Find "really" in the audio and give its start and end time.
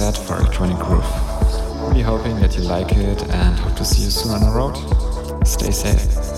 1.82-2.00